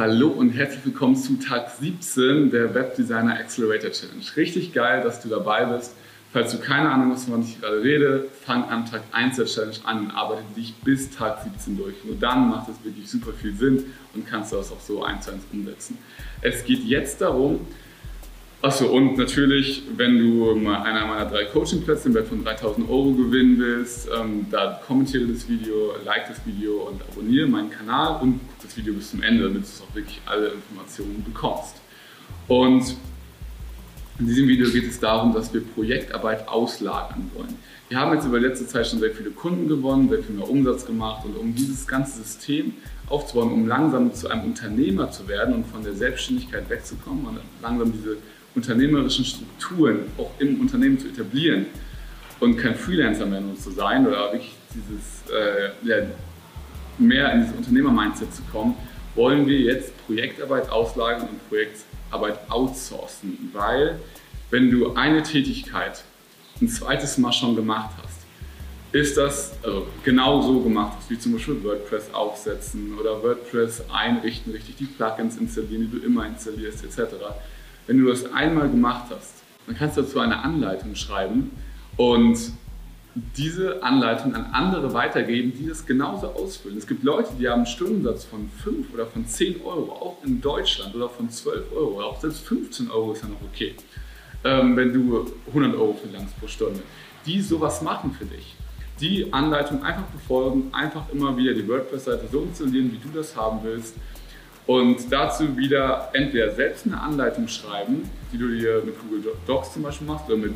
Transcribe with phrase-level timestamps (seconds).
[0.00, 4.24] Hallo und herzlich willkommen zu Tag 17 der Webdesigner Accelerator Challenge.
[4.34, 5.94] Richtig geil, dass du dabei bist.
[6.32, 9.76] Falls du keine Ahnung hast, wovon ich gerade rede, fang am Tag 1 der Challenge
[9.84, 11.96] an und arbeite dich bis Tag 17 durch.
[12.02, 15.26] Nur dann macht es wirklich super viel Sinn und kannst du das auch so eins
[15.26, 15.98] zu eins umsetzen.
[16.40, 17.60] Es geht jetzt darum,
[18.62, 23.12] Achso, und natürlich, wenn du mal einer meiner drei Coachingplätze im Wert von 3000 Euro
[23.12, 28.38] gewinnen willst, ähm, dann kommentiere das Video, like das Video und abonniere meinen Kanal und
[28.46, 31.80] guck das Video bis zum Ende, damit du auch wirklich alle Informationen bekommst.
[32.48, 32.96] Und
[34.18, 37.56] in diesem Video geht es darum, dass wir Projektarbeit auslagern wollen.
[37.88, 40.84] Wir haben jetzt über letzte Zeit schon sehr viele Kunden gewonnen, sehr viel mehr Umsatz
[40.84, 42.74] gemacht und um dieses ganze System
[43.08, 47.90] aufzubauen, um langsam zu einem Unternehmer zu werden und von der Selbstständigkeit wegzukommen und langsam
[47.90, 48.18] diese
[48.54, 51.66] unternehmerischen Strukturen auch im Unternehmen zu etablieren
[52.40, 56.06] und kein Freelancer mehr nur zu sein oder wirklich dieses, äh, ja,
[56.98, 58.74] mehr in dieses Unternehmer-Mindset zu kommen,
[59.14, 63.98] wollen wir jetzt Projektarbeit auslagern und Projektarbeit outsourcen, weil
[64.50, 66.02] wenn du eine Tätigkeit
[66.60, 68.20] ein zweites Mal schon gemacht hast,
[68.92, 74.76] ist das also genau so gemacht wie zum Beispiel WordPress aufsetzen oder WordPress einrichten, richtig
[74.76, 77.14] die Plugins installieren, die du immer installierst, etc
[77.86, 81.50] wenn du das einmal gemacht hast, dann kannst du dazu eine Anleitung schreiben
[81.96, 82.52] und
[83.36, 86.78] diese Anleitung an andere weitergeben, die das genauso ausfüllen.
[86.78, 90.40] Es gibt Leute, die haben einen Stundensatz von 5 oder von 10 Euro, auch in
[90.40, 93.74] Deutschland, oder von 12 Euro, auch selbst 15 Euro ist ja noch okay,
[94.44, 96.80] ähm, wenn du 100 Euro verlangst pro Stunde,
[97.26, 98.54] die sowas machen für dich.
[99.00, 103.60] Die Anleitung einfach befolgen, einfach immer wieder die WordPress-Seite so installieren, wie du das haben
[103.62, 103.94] willst
[104.70, 109.82] und dazu wieder entweder selbst eine Anleitung schreiben, die du dir mit Google Docs zum
[109.82, 110.52] Beispiel machst oder mit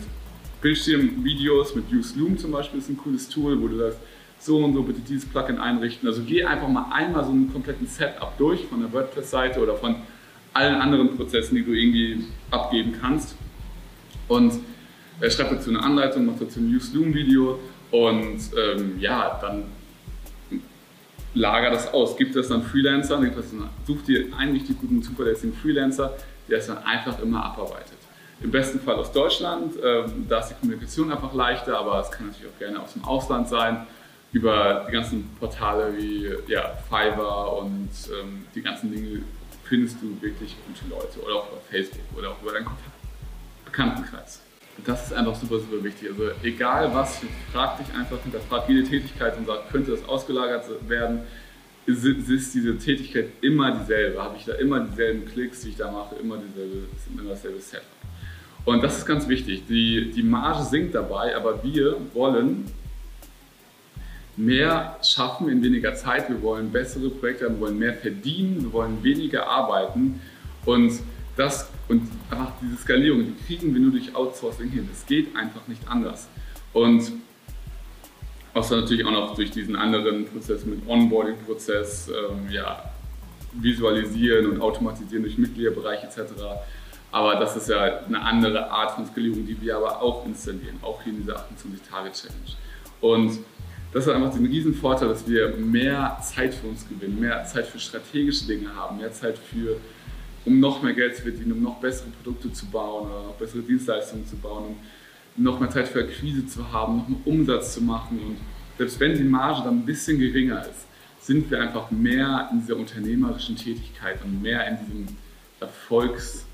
[0.63, 3.99] Bildschirmvideos, mit Use Loom zum Beispiel ist ein cooles Tool, wo du sagst,
[4.39, 6.07] so und so bitte dieses Plugin einrichten.
[6.07, 9.97] Also geh einfach mal einmal so einen kompletten Setup durch von der WordPress-Seite oder von
[10.53, 13.35] allen anderen Prozessen, die du irgendwie abgeben kannst.
[14.29, 14.53] Und
[15.21, 17.59] er schreibt dazu eine Anleitung, macht dazu ein Use Loom Video
[17.91, 19.65] und ähm, ja, dann
[21.35, 22.17] lager das aus.
[22.17, 23.31] Gib das dann Freelancern,
[23.87, 26.17] such dir einen richtig guten, zuverlässigen Freelancer,
[26.49, 27.99] der es dann einfach immer abarbeitet.
[28.41, 32.27] Im besten Fall aus Deutschland, ähm, da ist die Kommunikation einfach leichter, aber es kann
[32.27, 33.87] natürlich auch gerne aus dem Ausland sein,
[34.33, 37.91] über die ganzen Portale wie ja, Fiverr und
[38.21, 39.23] ähm, die ganzen Dinge
[39.63, 42.67] findest du wirklich gute Leute oder auch über Facebook oder auch über deinen
[43.65, 44.41] Bekanntenkreis.
[44.85, 46.11] Das ist einfach super, super wichtig.
[46.11, 47.21] Also egal was,
[47.53, 51.21] frag dich einfach, hinterfrag jede Tätigkeit und sag, könnte das ausgelagert werden?
[51.87, 54.23] Ist, ist diese Tätigkeit immer dieselbe?
[54.23, 57.85] Habe ich da immer dieselben Klicks, die ich da mache, immer dieselbe, immer dasselbe Setup?
[58.65, 59.65] Und das ist ganz wichtig.
[59.69, 62.65] Die, die Marge sinkt dabei, aber wir wollen
[64.37, 66.29] mehr schaffen in weniger Zeit.
[66.29, 70.21] Wir wollen bessere Projekte haben, wir wollen mehr verdienen, wir wollen weniger arbeiten.
[70.65, 70.93] Und
[71.37, 74.89] das und einfach diese Skalierung, die kriegen wir nur durch Outsourcing hin.
[74.93, 76.29] Es geht einfach nicht anders.
[76.73, 77.13] Und
[78.55, 82.91] außer natürlich auch noch durch diesen anderen Prozess mit Onboarding-Prozess, ähm, ja,
[83.53, 86.33] visualisieren und automatisieren durch Mitgliederbereich etc.
[87.13, 91.01] Aber das ist ja eine andere Art von Skalierung, die wir aber auch installieren, auch
[91.03, 92.57] hier in dieser 28-Tage-Challenge.
[93.01, 93.39] Und
[93.93, 97.67] das hat einfach den riesen Vorteil, dass wir mehr Zeit für uns gewinnen, mehr Zeit
[97.67, 99.77] für strategische Dinge haben, mehr Zeit für
[100.45, 103.63] um noch mehr Geld zu verdienen, um noch bessere Produkte zu bauen oder noch bessere
[103.63, 104.77] Dienstleistungen zu bauen,
[105.37, 108.21] um noch mehr Zeit für Akquise zu haben, noch mehr Umsatz zu machen.
[108.21, 108.37] Und
[108.79, 110.87] selbst wenn die Marge dann ein bisschen geringer ist,
[111.21, 115.17] sind wir einfach mehr in dieser unternehmerischen Tätigkeit und mehr in diesem
[115.61, 116.45] Erfolgs,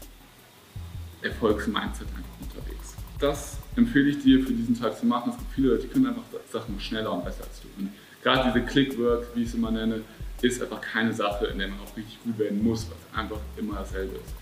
[1.23, 2.07] Erfolgsmindset
[2.41, 2.95] unterwegs.
[3.19, 5.31] Das empfehle ich dir für diesen Tag zu machen.
[5.31, 7.69] Es gibt viele Leute, die können einfach Sachen schneller und besser als du.
[7.79, 7.91] Und
[8.23, 10.03] gerade diese Clickwork, wie ich es immer nenne,
[10.43, 13.77] ist einfach keine Sache, in der man auch richtig gut werden muss, was einfach immer
[13.77, 14.35] dasselbe ist.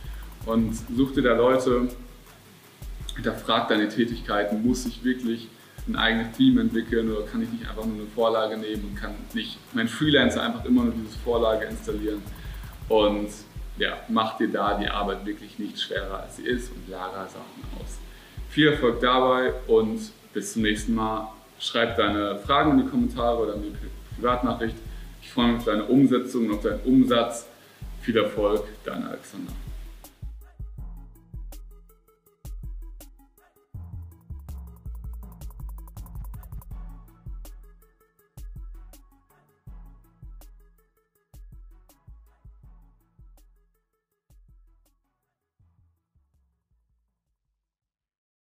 [0.47, 1.89] Und such dir da Leute,
[3.17, 5.49] hinterfrag deine Tätigkeiten, muss ich wirklich
[5.89, 9.15] ein eigenes Team entwickeln oder kann ich nicht einfach nur eine Vorlage nehmen und kann
[9.33, 12.23] nicht mein Freelancer einfach immer nur diese Vorlage installieren
[12.89, 13.29] und
[13.79, 17.63] ja, mach dir da die Arbeit wirklich nicht schwerer als sie ist und lager Sachen
[17.81, 17.99] aus.
[18.51, 20.01] Viel Erfolg dabei und
[20.33, 21.29] bis zum nächsten Mal.
[21.61, 23.67] Schreib deine Fragen in die Kommentare oder eine
[24.17, 24.77] Privatnachricht.
[25.29, 27.45] Ich freue mich auf deine Umsetzung und auf deinen Umsatz.
[28.01, 29.53] Viel Erfolg, dein Alexander.